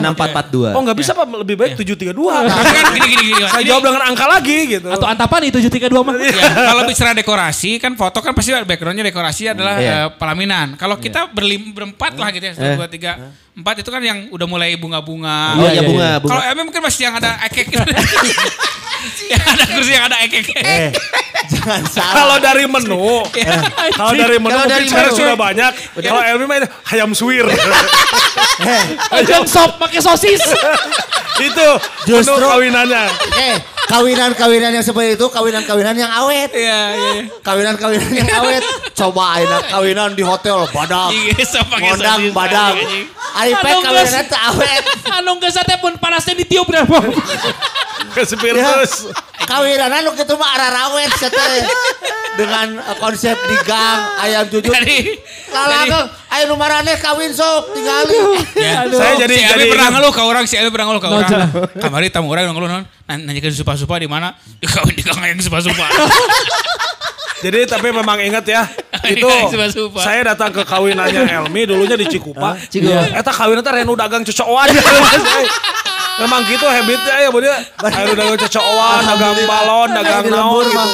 [0.00, 0.68] Enam empat empat dua.
[0.72, 2.34] Oh nggak bisa apa lebih baik tujuh tiga dua.
[2.48, 3.42] Tapi kan gini gini gini.
[3.52, 4.88] Saya jawab dengan angka lagi gitu.
[4.88, 6.14] Atau antapan itu 732 mah.
[6.22, 10.74] Ya, kalau bicara dekorasi kan foto kan pasti backgroundnya dekorasi adalah eh, pelaminan.
[10.80, 14.46] Kalau kita berlim, berempat lah gitu ya, satu, dua, tiga, empat itu kan yang udah
[14.48, 15.58] mulai bunga-bunga.
[15.58, 15.82] Oh bunga, iya.
[15.84, 16.10] bunga.
[16.24, 17.68] Kalau MM mungkin masih yang ada ekek.
[19.28, 20.46] yang ada kursi yang ada ekek.
[21.48, 22.14] Jangan salah.
[22.14, 23.22] Kalau dari menu,
[23.98, 25.20] kalau dari menu Kalau mungkin dari sekarang menu.
[25.20, 25.72] sudah banyak.
[26.00, 27.46] Kalau Elmi mah ayam suwir.
[29.16, 30.40] Ajang sop pakai sosis.
[31.38, 31.68] itu
[32.06, 33.04] Justru- menu kawinannya.
[33.34, 33.56] Eh,
[33.88, 36.50] kawinan-kawinan yang seperti itu kawinan-kawinan yang awet.
[36.52, 37.12] Iya, iya.
[37.40, 38.62] Kawinan-kawinan yang awet.
[38.92, 41.10] Coba aina kawinan di hotel badak.
[41.42, 42.30] Sosis.
[42.30, 42.74] badak.
[43.32, 44.82] Aripek Anu kawinan awet.
[45.10, 46.84] Anu geus teh pun panasnya ditiup dah.
[48.12, 48.92] Ke Ya, spiritus.
[49.42, 51.64] kawinan anu kitu mah ararawet teh.
[52.32, 54.72] Dengan eh, konsep di gang ayam jujur.
[54.72, 55.20] Jadi,
[55.52, 58.16] Lala jadi- Kang, ayo nu marane kawin sok tinggali.
[58.56, 58.96] Ya, Aduh.
[58.96, 61.28] Saya jadi si jadi Elmi pernah ngeluh ke orang, si Elmi pernah ngeluh ke orang.
[61.76, 64.32] Kamari tamu orang ngeluh non, nanya ke supa-supa di mana?
[64.56, 65.84] Di kawin di kang yang supa-supa.
[67.42, 68.62] Jadi tapi memang ingat ya,
[69.12, 69.26] itu
[69.98, 72.54] saya datang ke kawinannya Elmi dulunya di Cikupa.
[72.70, 73.12] Cikupa.
[73.12, 74.68] Eta kawinnya teh renu dagang cocokan.
[76.14, 77.56] Memang gitu habitnya ya, Bu dia.
[77.74, 80.76] Renu dagang cocokan, dagang balon, dagang naon gitu.
[80.76, 80.88] mah.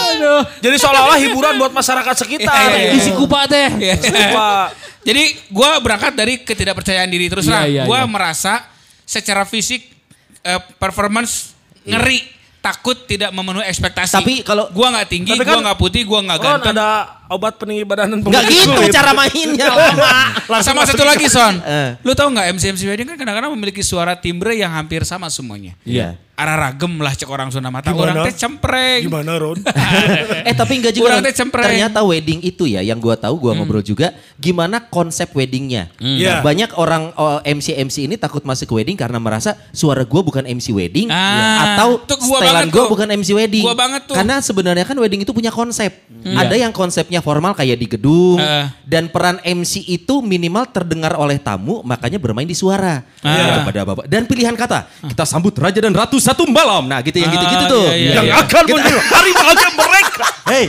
[0.59, 2.55] Jadi seolah-olah hiburan buat masyarakat sekitar.
[2.71, 3.67] Iya, iya, Isi kupa teh.
[3.99, 4.71] Cikupa.
[5.01, 7.65] Jadi gue berangkat dari ketidakpercayaan diri terus Iya, lah.
[7.65, 8.07] iya, gue iya.
[8.07, 8.63] merasa
[9.03, 9.91] secara fisik
[10.39, 11.51] eh, performance
[11.83, 12.23] ngeri,
[12.61, 14.15] takut tidak memenuhi ekspektasi.
[14.15, 16.77] Tapi kalau- gue nggak tinggi, Tapi gue kan- nggak putih, gue nggak Ron ganteng.
[16.77, 16.89] ada
[17.29, 18.91] obat peninggi badan dan Enggak pemutih gitu kulit.
[18.91, 20.13] cara mainnya lama.
[20.49, 21.97] Langsung Sama satu lagi Son, Eh.
[22.01, 25.77] lu tahu nggak MC MC wedding kan kadang-kadang memiliki suara timbre yang hampir sama semuanya.
[25.83, 26.17] Iya.
[26.39, 27.91] Arah ragem lah cek orang Sunda mata.
[27.91, 28.15] Gimana?
[28.15, 29.03] Orang teh cempreng.
[29.03, 29.59] Gimana Ron?
[30.47, 31.11] eh tapi enggak juga.
[31.11, 31.67] Kurang teh cempreng.
[31.67, 35.91] Ternyata wedding itu ya yang gua tahu gua ngobrol juga gimana konsep weddingnya.
[35.99, 36.39] Iya.
[36.41, 40.47] Banyak orang oh, MC MC ini takut masuk ke wedding karena merasa suara gua bukan
[40.47, 42.39] MC wedding Ah, atau tuh gua
[42.71, 42.87] tuh.
[42.87, 43.67] bukan MC wedding.
[43.67, 44.15] Gua banget tuh.
[44.15, 45.91] Karena sebenarnya kan wedding itu punya konsep.
[46.23, 48.67] Ada yang konsepnya formal kayak di gedung Heeh.
[48.83, 53.03] dan peran MC itu minimal terdengar oleh tamu makanya bermain di suara.
[53.19, 56.85] Kepada bapak dan pilihan kata kita sambut raja dan ratu satu malam.
[56.85, 57.87] Nah gitu yang gitu-gitu Ah, tuh.
[57.89, 58.35] iya, iya, Yang iya.
[58.41, 60.27] akan menyuruh hari bahagia mereka.
[60.45, 60.65] Hei,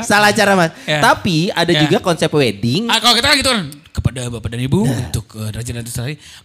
[0.00, 0.70] salah cara mas.
[0.84, 1.00] Ya.
[1.00, 1.80] Tapi ada Ya.
[1.82, 2.86] juga konsep wedding.
[2.86, 3.60] Ah, kalau kita kan gitu kan
[3.98, 5.82] kepada bapak dan ibu untuk uh, raja dan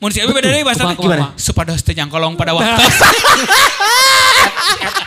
[0.01, 1.37] Mau siapa beda dari bahasa kumaha?
[1.37, 2.81] Supados teh jangkolong pada waktu.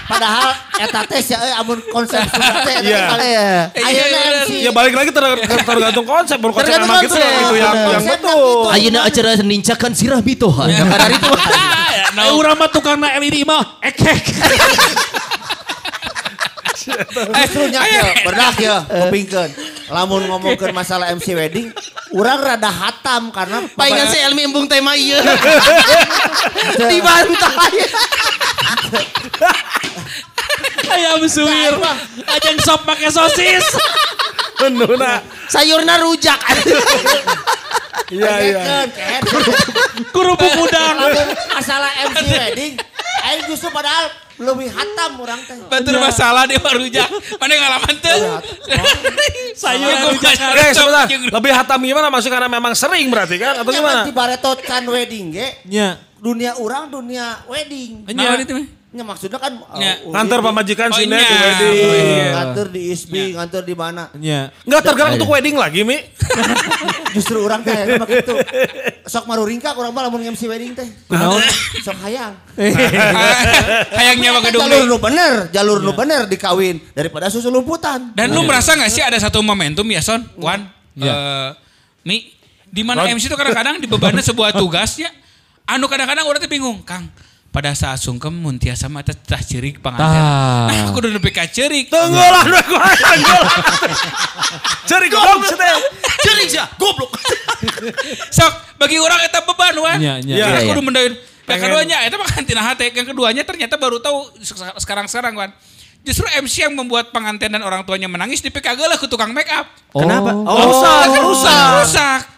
[0.06, 3.02] Padahal eta teh sia euy amun konsep Sunda teh eta Iya.
[3.10, 3.50] kali- Iya.
[3.74, 4.50] Ayeuna Iya, MC.
[4.62, 6.38] Ya balik lagi ter- ter- tergantung konsep.
[6.38, 7.26] Menurut konsep gitu konsep.
[7.26, 8.70] itu yang, yang betul.
[8.70, 10.70] Ayeuna acara nincakan sirah bitohan.
[10.70, 10.78] Iya.
[10.78, 11.30] Yang kadar itu.
[12.16, 14.22] Eh urang mah tukang na LED mah ekek.
[16.86, 19.50] Justru nya kieu, benak ya, kupingkeun.
[19.86, 21.70] Lamun ngomongkeun masalah MC wedding,
[22.10, 25.22] urang rada hatam karena Palingan si Elmi embung tema iya.
[26.90, 27.76] Dibantai.
[30.90, 31.78] Ayam suwir.
[32.26, 33.66] Ajang sop pakai sosis.
[34.66, 35.22] Menuna.
[35.46, 36.40] Sayurna rujak.
[38.10, 38.62] Iya, iya.
[40.10, 40.94] Kerupuk udang.
[40.98, 42.74] Lamun masalah MC wedding,
[43.22, 45.56] aing justru padahal lebih hatam urang teh.
[45.66, 47.08] Batur masalah dia baru jak.
[47.40, 48.18] Mana ngalaman tuh?
[49.56, 50.32] Sayur Ya, gua rujak.
[50.36, 54.02] masalah Eh sebentar, lebih hatam gimana maksudnya karena memang sering berarti kan atau Nyaman gimana?
[54.04, 55.96] di baretot can wedding ge, Nya.
[56.20, 58.04] dunia urang dunia wedding.
[58.12, 58.36] Nah,
[58.96, 60.00] Nya maksudnya kan uh, Nya.
[60.00, 61.20] uri Ngantar pamajikan Oh, sini iya.
[61.20, 61.76] di wedding.
[61.76, 62.28] Oh, iya.
[62.32, 64.08] nganter di ISBI, nganter di mana.
[64.16, 64.48] Nya.
[64.64, 66.00] Enggak tergerak untuk wedding lagi, Mi.
[67.16, 68.32] Justru orang teh emang gitu.
[69.04, 70.88] Sok maruringka urang mah lamun MC wedding teh.
[71.06, 71.44] Kunaon?
[71.78, 72.32] Sok hayang.
[73.92, 75.86] Hayangnya mah gedung jalur nu bener, jalur Iya.
[75.86, 78.12] nu bener dikawin daripada susu lumputan.
[78.12, 80.64] Dan lu merasa gak sih ada satu momentum ya Son, Wan,
[80.96, 81.12] Iya.
[81.12, 81.48] eh,
[82.00, 82.32] Mi,
[82.64, 83.04] di mana.
[83.04, 85.12] MC itu kadang-kadang dibebani sebuah tugasnya,
[85.64, 87.04] anu kadang-kadang orang tuh bingung, Kang.
[87.56, 90.12] Pada saat sungkem mun tiasa mah teh tah ceurik panganten.
[90.12, 91.88] Nah, kudu nepi ka ceurik.
[91.88, 93.56] Tunggu lah, tunggu lah, tunggu lah.
[94.92, 95.76] Cari goblok teh.
[96.20, 97.16] Cering sih, goblok.
[98.36, 99.96] Sok bagi orang eta beban wan.
[99.96, 100.20] Nya.
[100.20, 100.84] Kita Iya, kudu iya.
[100.84, 101.12] mendain.
[101.48, 102.92] Yang keduanya eta mah kan tina hate.
[102.92, 104.36] Yang keduanya ternyata baru tahu
[104.76, 105.48] sekarang-sekarang wan.
[106.04, 109.48] Justru MC yang membuat pengantin dan orang tuanya menangis di PKG lah ke tukang make
[109.48, 109.64] up.
[109.96, 110.28] Kenapa?
[110.44, 110.60] Oh.
[110.60, 112.35] Rusak, rusak, rusak.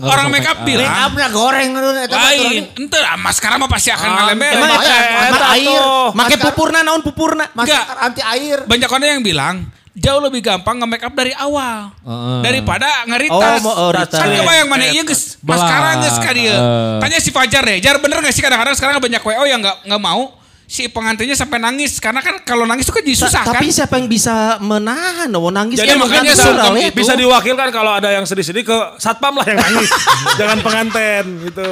[0.00, 0.58] Nggak Orang make up make up.
[0.64, 1.70] bilang, Make upna goreng
[2.08, 2.62] lain.
[2.72, 4.48] Ente ah, maskara mah pasti akan ngalembel.
[4.56, 5.76] emang air.
[6.10, 7.44] Make Masker- pupurna naon pupurna?
[7.52, 8.64] Masker anti air.
[8.64, 11.92] Banyak orang yang bilang, jauh lebih gampang nge-make up dari awal.
[12.00, 12.40] Heeh.
[12.40, 13.60] Daripada ngeritas.
[13.60, 14.16] Oh, oh, ritas.
[14.16, 16.48] Kan kebayang mana iya geus maskara geus ka dieu.
[16.48, 16.96] Eh.
[16.96, 17.76] Tanya si Fajar deh.
[17.78, 20.39] Jar bener gak sih kadang-kadang sekarang banyak WO yang gak, nggak mau
[20.70, 23.58] si pengantinnya sampai nangis karena kan kalau nangis itu kan jadi susah kan.
[23.58, 25.26] Tapi siapa yang bisa menahan?
[25.34, 26.70] Oh, nangis Jadi kan makanya ya.
[26.86, 26.94] itu.
[26.94, 29.90] Bisa diwakilkan kalau ada yang sedih-sedih ke satpam lah yang nangis.
[30.38, 31.68] Jangan penganten gitu.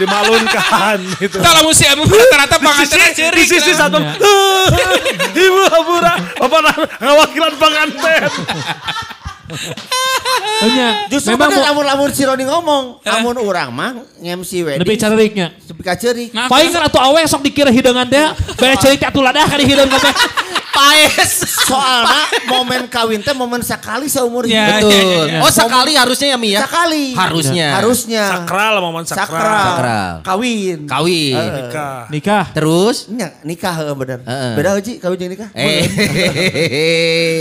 [0.00, 1.36] Dimalunkan gitu.
[1.44, 3.36] Kalau mau si Abu rata-rata sisi, cerik.
[3.36, 3.78] di sisi lah.
[3.84, 4.00] satpam.
[5.44, 6.56] Ibu Abura, apa
[7.04, 8.22] ngawakilan penganten.
[10.56, 11.04] Oh, nya.
[11.06, 14.80] Justru Memang mau- lamun lamun si Roni ngomong, amun urang mah MC wedding.
[14.80, 15.52] lebih cariknya.
[15.58, 16.30] Sepi ka ceurik.
[16.30, 18.24] Nah, Paling kan atuh awe sok dikira hidangan teh.
[18.54, 20.14] Bere cerik atuh ladah ka di hideung kabeh.
[20.70, 21.32] Paes.
[21.64, 24.90] Soalnya momen kawin teh momen sekali seumur Ya, hidup.
[24.90, 25.24] ya, Betul.
[25.28, 26.60] ya, Oh sekali harusnya ya Mi ya?
[26.62, 27.04] Sekali.
[27.14, 27.66] Harusnya.
[27.74, 28.24] Harusnya.
[28.32, 29.26] Sakral momen sakral.
[29.28, 29.64] Sakral.
[29.70, 30.14] Sakral.
[30.24, 30.78] Kawin.
[30.84, 31.34] Kawin.
[31.36, 31.98] Eh, Nikah.
[32.08, 32.44] Nikah.
[32.52, 33.06] Terus?
[33.08, 34.18] Nya, nikah heeh bener.
[34.20, 34.52] Heeh.
[34.54, 35.48] Beda uji kawin jeung nikah.
[35.54, 35.86] Eh.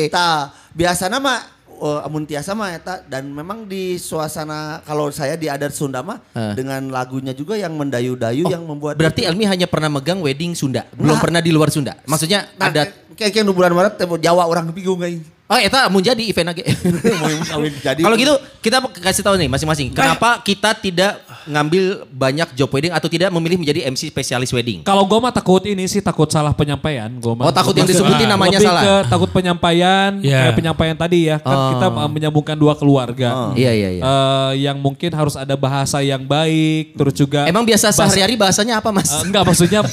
[0.14, 1.42] Tah, biasana mah
[1.84, 6.24] oh, amun tiasa mah eta dan memang di suasana kalau saya di adat Sunda mah
[6.32, 6.56] Heeh.
[6.56, 11.20] dengan lagunya juga yang mendayu-dayu yang membuat Berarti Elmi hanya pernah megang wedding Sunda, belum
[11.20, 11.22] Nah.
[11.22, 12.00] pernah di luar Sunda.
[12.08, 12.96] Maksudnya nah, adat.
[13.20, 15.20] kayak kayak nu bulan Maret Jawa orang bingung aing.
[15.54, 16.66] Oh, eta mau jadi event lagi.
[17.14, 18.02] Mau kawin jadi.
[18.02, 19.94] Kalau gitu kita kasih tahu nih masing-masing.
[19.94, 24.82] Kenapa kita tidak ngambil banyak job wedding atau tidak memilih menjadi MC spesialis wedding?
[24.82, 27.06] Kalau gue mah takut ini sih takut salah penyampaian.
[27.16, 27.44] Gua mah.
[27.46, 28.82] Oh, takut yang Maksud- disebutin Ah, namanya lebih salah.
[28.82, 30.40] ke takut penyampaian, Ya.
[30.42, 31.38] kayak penyampaian tadi ya.
[31.38, 31.70] Kan Oh.
[31.72, 33.54] kita uh, menyambungkan dua keluarga.
[33.54, 34.02] Iya, iya, iya.
[34.02, 38.82] Eh, yang mungkin harus ada bahasa yang baik, terus juga Emang biasa bahasa- sehari-hari bahasanya
[38.82, 39.14] apa, Mas?
[39.14, 39.86] Eh, enggak maksudnya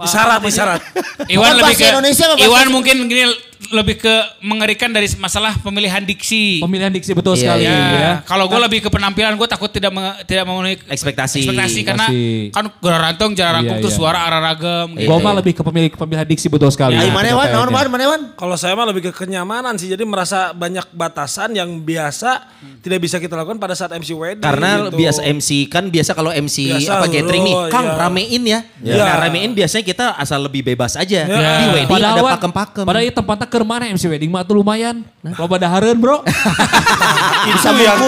[0.00, 0.80] Isyarat, isyarat.
[1.34, 6.58] Iwan lebih ke Indonesia Iwan mungkin gini lebih ke mengerikan dari masalah pemilihan diksi.
[6.58, 8.12] pemilihan diksi betul Iya, sekali Ya, ya.
[8.26, 11.46] kalau gue lebih ke penampilan gue takut tidak me- tidak memenuhi Ekspektasi.
[11.46, 12.50] ekspektasi karena Pasti.
[12.50, 13.98] kan gara rantong rangkum Iya, tuh iya.
[13.98, 14.88] suara arah ragam.
[14.94, 15.24] Iya, Gue iya.
[15.24, 16.98] mah lebih ke pemilik pemilihan diksi betul sekali.
[16.98, 17.70] Aing mana wan, penyampaiannya.
[17.70, 18.22] wan, mana wan?
[18.34, 19.86] Kalau saya mah lebih ke kenyamanan sih.
[19.86, 22.50] Jadi merasa banyak batasan yang biasa
[22.82, 24.42] tidak bisa kita lakukan pada saat MC wedding.
[24.42, 24.98] Karena gitu.
[24.98, 27.94] biasa MC kan biasa kalau MC Biasa, apa catering nih, Kang iya.
[27.96, 28.60] ramein ya.
[28.82, 28.94] Iya.
[28.98, 31.20] Nah ramein biasanya kita asal lebih bebas aja.
[31.22, 31.38] Iya.
[31.60, 32.84] Di wedding Padahal ada pakem-pakem.
[32.84, 35.04] Padahal itu tempatnya ke bener mana MC wedding mah tuh lumayan.
[35.36, 36.24] Loba dahareun bro.
[37.52, 38.00] itu yang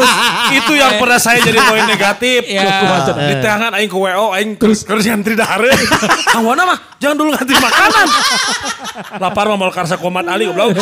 [0.49, 2.49] itu yang pernah saya jadi poin negatif.
[2.49, 2.65] Ya.
[3.13, 5.69] Di tangan aing ke WO aing terus terus ngantri dahare.
[6.33, 8.07] Awana mah jangan dulu ngantri makanan.
[9.21, 10.73] Lapar mah mau karsa komat ali goblok.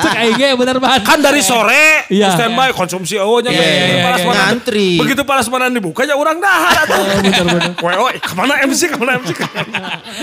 [0.00, 1.04] Cek aing ge bener banget.
[1.04, 2.32] Kan dari sore Iya.
[2.32, 4.28] standby konsumsi eueuh nya Iya, iya, iya, panas iya.
[4.28, 4.88] mana Ngantri.
[5.00, 7.04] Begitu panas mana dibuka ya urang dahar atuh.
[7.20, 7.72] Bener-bener.
[7.76, 9.30] WO eh, ke mana MC ke mana MC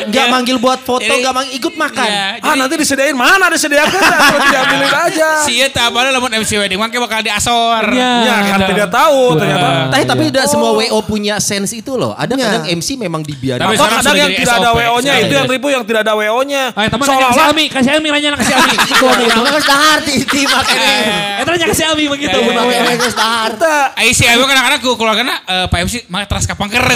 [0.09, 2.09] Enggak manggil buat foto, enggak manggil ikut makan.
[2.09, 5.29] Iya, Ah nanti disediain mana disediakan kalau diambilin aja.
[5.43, 7.83] si eta apa lamun MC wedding mah bakal diasor.
[7.91, 8.11] Iya.
[8.23, 9.67] Ya kan tidak tahu ternyata.
[9.91, 10.31] Tapi tapi Iya.
[10.31, 12.15] tidak semua WO punya sense itu loh.
[12.15, 12.45] Ada Iya.
[12.47, 13.59] kadang MC memang dibiarin.
[13.59, 14.69] Tapi sekarang kadang sudah yang jadi tidak ada.
[14.71, 16.63] WO-nya Sekarang itu yang ribu yang tidak ada WO-nya.
[16.71, 18.75] Seolah-olah Almi, kasih Almi nanya kasih Almi.
[18.79, 20.93] Itu Itu geus dahar ti ti makanya.
[21.35, 22.37] Eh tanya kasih Almi begitu.
[22.37, 22.63] Iya, bener.
[22.69, 23.51] iya, Geus dahar.
[23.93, 26.79] Ai si Ayo kadang-kadang ku keluargana eh, Pak MC mah teras kapangker.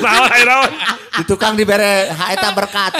[0.00, 0.70] Naon, ayo, naon.
[1.12, 2.92] Di tukang dibere haeta berkat.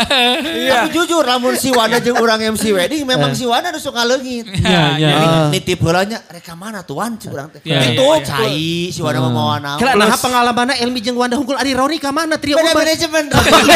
[0.42, 0.84] Iya.
[0.84, 4.46] Tapi jujur lamun si Wanda jeung urang MC wedding memang si Wanda nu suka leungit.
[4.46, 5.08] Iya, iya.
[5.10, 7.60] Jadi nitip heula nya reka mana tuan ci urang teh.
[7.62, 9.76] Iya, Itu iya, cai si Wanda mah mau naon.
[9.76, 13.24] Kira nah pengalamannya Elmi jeung Wanda Hungkul Ari Roni ka mana trio Beda manajemen.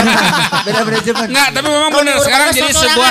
[0.66, 1.26] Beda manajemen.
[1.30, 3.10] Enggak, tapi memang benar sekarang urang jadi sebuah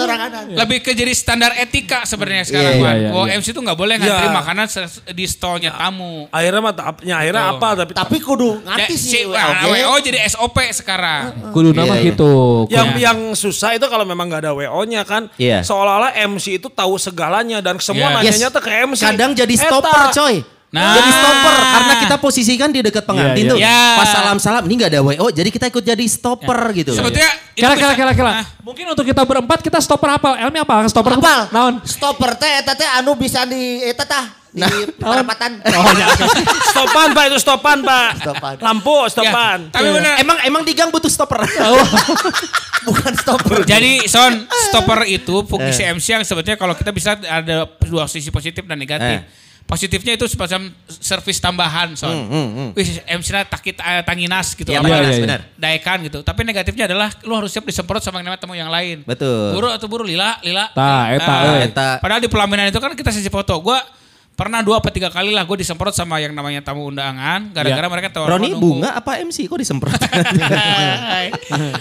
[0.60, 2.94] lebih ke jadi standar etika sebenarnya sekarang Iya, Wan.
[2.96, 3.38] iya, iya.
[3.38, 4.32] MC itu nggak boleh ngantri Iya.
[4.32, 4.66] makanan
[5.10, 6.26] di stolnya tamu.
[6.30, 9.22] Akhirnya mah ya, akhirnya apa tapi Tapi kudu Ya, ngerti si, sih.
[9.26, 11.50] WO jadi SOP sekarang.
[11.50, 12.08] Kudu nama Iya, iya.
[12.12, 12.32] gitu.
[12.68, 13.10] yang Iya.
[13.10, 15.22] yang susah itu kalau memang nggak ada WO-nya kan.
[15.36, 15.60] Iya.
[15.62, 18.16] Seolah-olah MC itu tahu segalanya dan semua Iya.
[18.30, 19.00] nanyanya tuh ke MC.
[19.02, 19.66] Kadang jadi Eta.
[19.68, 20.36] stopper coy.
[20.70, 20.94] Nah.
[20.94, 23.58] Jadi stopper karena kita posisikan di dekat pengantin Iya, tuh.
[23.58, 23.78] iya.
[23.98, 26.94] Pas salam-salam ini nggak ada WO jadi kita ikut jadi stopper gitu.
[26.94, 28.30] Sebetulnya Kira kira kira kira.
[28.40, 30.38] Nah, Mungkin untuk kita berempat kita stopper apa?
[30.38, 30.86] Elmi apa?
[30.86, 31.18] Stopper.
[31.50, 31.82] Naon?
[31.82, 34.66] Stopper teh eta teh anu bisa di eta tah di
[35.00, 35.62] perapatan.
[35.62, 36.06] Oh ya.
[36.74, 38.08] Stopan Pak itu stopan Pak.
[38.18, 38.54] Stopan.
[38.58, 39.58] Lampu ya, stopan.
[39.70, 40.14] tapi benar.
[40.18, 41.42] Emang emang di gang butuh stopper.
[42.88, 43.62] Bukan stopper.
[43.68, 48.66] Jadi Son, stopper itu fungsi MC yang sebetulnya kalau kita bisa ada dua sisi positif
[48.66, 49.22] dan negatif.
[49.22, 49.48] Eh.
[49.60, 52.10] Positifnya itu semacam servis tambahan, Son.
[52.74, 54.66] Wih, MC-nya takit eh, tanginas gitu.
[54.74, 55.40] Iya apa, benar, iya, benar.
[55.54, 56.18] Daekan gitu.
[56.26, 59.06] Tapi negatifnya adalah lu harus siap disemprot sama yang namanya tamu yang lain.
[59.06, 59.54] Betul.
[59.54, 60.74] Buru atau buru lila, lila.
[60.74, 61.70] Tah, eta, Ah, euy.
[61.70, 61.88] Eta.
[62.02, 63.54] Padahal di pelaminan itu kan kita sesi foto.
[63.62, 63.78] Gua
[64.40, 67.92] pernah dua apa tiga kali lah gue disemprot sama yang namanya tamu undangan gara-gara Iya.
[67.92, 69.92] mereka tahu Roni bunga apa MC kok disemprot?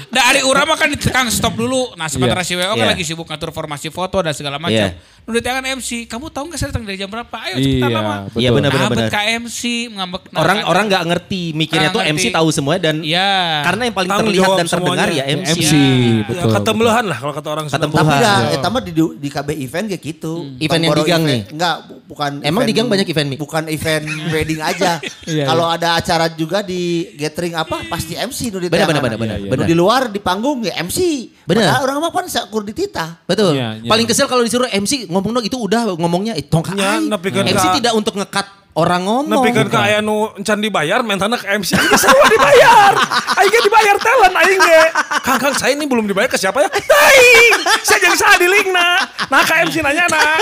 [0.10, 1.94] Nah, Ari Ura mah kan ditekan stop dulu.
[1.96, 2.92] Nah, sementara si WO kan Iya.
[2.92, 4.76] lagi sibuk ngatur formasi foto dan segala macam.
[4.90, 4.98] Iya.
[5.22, 7.32] Nu di tangan MC, kamu tahu nggak saya datang dari jam berapa?
[7.40, 8.14] Ayo cepetan Iya, lama.
[8.34, 12.14] Iya benar benar Ngambek ke MC, ngambek Orang nah, orang nggak ngerti mikirnya tuh ngerti.
[12.18, 13.62] MC tahu semua dan Iya.
[13.64, 15.50] karena yang paling Tanggung terlihat dan terdengar ya MC.
[15.56, 16.50] MC, Ya, betul.
[16.52, 17.66] ketembeluhan lah kalau kata orang.
[17.70, 18.02] Ketempuhan.
[18.02, 18.58] Tapi dah, Iya.
[18.58, 20.34] eta mah di, di KB event kayak gitu.
[20.42, 20.58] Hmm.
[20.60, 21.30] Event yang Boro di gang event.
[21.30, 21.42] nih?
[21.54, 23.38] Enggak, bu- bukan Emang di gang banyak event, Mi?
[23.38, 24.98] Bukan event wedding aja.
[25.24, 26.82] Iya, Kalau ada acara juga di
[27.14, 29.66] gathering apa pasti MC nu di Benar, benar, benar, benar, Nu benar.
[29.66, 31.30] di luar di panggung ya MC.
[31.46, 31.80] Benar.
[31.80, 33.24] Orang mah kan sakur dititah.
[33.24, 33.54] Betul.
[33.54, 33.88] Iya, iya.
[33.88, 37.08] Paling kesel kalau disuruh MC ngomong dong itu udah ngomongnya itu tong Ya, kaai.
[37.08, 39.42] nepikeun MC tidak untuk ngekat orang ngomong.
[39.42, 42.94] Nepi kan ke aya nu encan dibayar mentana ke MC aing geus sarua dibayar.
[43.36, 44.82] Aing ge dibayar talent aing ge.
[45.26, 46.70] Kang Kang saya ini belum dibayar ke siapa ya?
[46.72, 47.54] Aing.
[47.84, 48.88] Saya jeung saha di linkna.
[49.28, 50.38] Nah ke MC nanya nah.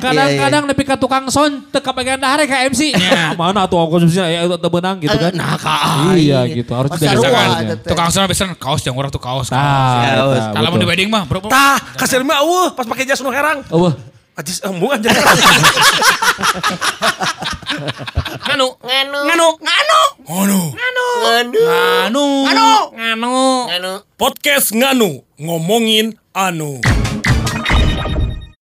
[0.00, 2.94] Kadang-kadang nepi ka tukang son teu kabagian dahar ka MC.
[2.94, 3.34] Iya.
[3.34, 5.32] Mana tuh konsumsinya ya itu benang gitu kan.
[5.34, 6.30] Nah, kaai.
[6.30, 7.18] Iya gitu harus dari.
[7.84, 9.50] Tukang sana bisa kaos yang orang tuh kaos.
[9.50, 9.58] kaos.
[9.58, 11.42] Ah, Kalau mau di wedding mah, bro.
[11.50, 13.60] Tah, kasih mah eueuh pas pakai jas nu herang.
[14.34, 14.42] Oh, wah.
[14.42, 15.10] Ajis embung aja.
[18.46, 20.60] Nganu, nganu, nganu, nganu,
[21.22, 22.26] Nganu.
[22.42, 22.66] nganu,
[22.98, 23.32] nganu,
[23.70, 23.92] nganu.
[24.18, 26.80] Podcast Nganu ngomongin anu.